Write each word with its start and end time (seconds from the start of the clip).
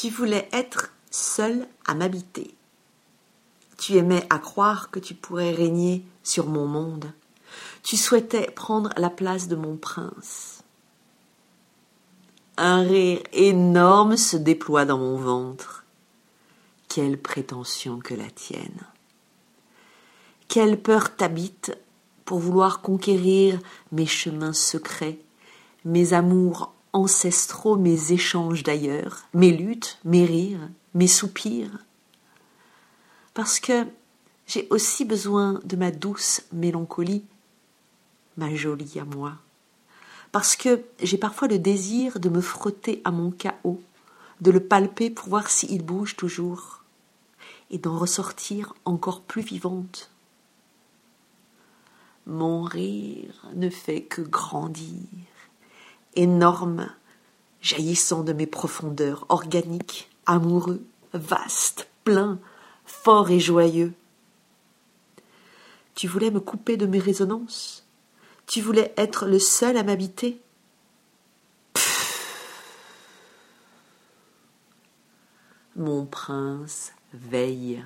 Tu 0.00 0.10
voulais 0.10 0.48
être 0.52 0.92
seul 1.10 1.66
à 1.84 1.92
m'habiter. 1.92 2.54
Tu 3.78 3.96
aimais 3.96 4.24
à 4.30 4.38
croire 4.38 4.92
que 4.92 5.00
tu 5.00 5.12
pourrais 5.12 5.50
régner 5.50 6.04
sur 6.22 6.46
mon 6.46 6.66
monde. 6.66 7.12
Tu 7.82 7.96
souhaitais 7.96 8.48
prendre 8.52 8.90
la 8.96 9.10
place 9.10 9.48
de 9.48 9.56
mon 9.56 9.76
prince. 9.76 10.62
Un 12.56 12.82
rire 12.82 13.20
énorme 13.32 14.16
se 14.16 14.36
déploie 14.36 14.84
dans 14.84 14.98
mon 14.98 15.16
ventre. 15.16 15.82
Quelle 16.86 17.20
prétention 17.20 17.98
que 17.98 18.14
la 18.14 18.30
tienne. 18.30 18.86
Quelle 20.46 20.80
peur 20.80 21.16
t'habite 21.16 21.76
pour 22.24 22.38
vouloir 22.38 22.82
conquérir 22.82 23.58
mes 23.90 24.06
chemins 24.06 24.52
secrets, 24.52 25.18
mes 25.84 26.12
amours 26.12 26.72
ancestraux, 26.92 27.76
mes 27.76 28.12
échanges 28.12 28.62
d'ailleurs, 28.62 29.26
mes 29.34 29.50
luttes, 29.50 29.98
mes 30.04 30.24
rires, 30.24 30.68
mes 30.94 31.06
soupirs. 31.06 31.84
Parce 33.34 33.60
que 33.60 33.86
j'ai 34.46 34.66
aussi 34.70 35.04
besoin 35.04 35.60
de 35.64 35.76
ma 35.76 35.90
douce 35.90 36.42
mélancolie, 36.52 37.24
ma 38.36 38.54
jolie 38.54 38.98
à 38.98 39.04
moi. 39.04 39.34
Parce 40.32 40.56
que 40.56 40.82
j'ai 41.02 41.18
parfois 41.18 41.48
le 41.48 41.58
désir 41.58 42.18
de 42.20 42.28
me 42.28 42.40
frotter 42.40 43.00
à 43.04 43.10
mon 43.10 43.30
chaos, 43.30 43.80
de 44.40 44.50
le 44.50 44.60
palper 44.60 45.10
pour 45.10 45.28
voir 45.28 45.48
s'il 45.48 45.84
bouge 45.84 46.16
toujours, 46.16 46.82
et 47.70 47.78
d'en 47.78 47.98
ressortir 47.98 48.74
encore 48.84 49.20
plus 49.20 49.42
vivante. 49.42 50.10
Mon 52.26 52.62
rire 52.62 53.46
ne 53.54 53.70
fait 53.70 54.02
que 54.02 54.20
grandir, 54.20 55.06
énorme, 56.18 56.88
jaillissant 57.62 58.24
de 58.24 58.32
mes 58.32 58.46
profondeurs, 58.46 59.24
organique, 59.28 60.10
amoureux, 60.26 60.84
vaste, 61.12 61.88
plein, 62.04 62.38
fort 62.84 63.30
et 63.30 63.40
joyeux. 63.40 63.92
Tu 65.94 66.08
voulais 66.08 66.30
me 66.30 66.40
couper 66.40 66.76
de 66.76 66.86
mes 66.86 66.98
résonances? 66.98 67.86
Tu 68.46 68.60
voulais 68.60 68.92
être 68.96 69.26
le 69.26 69.38
seul 69.38 69.76
à 69.76 69.84
m'habiter? 69.84 70.40
Mon 75.76 76.04
prince 76.04 76.92
veille. 77.12 77.84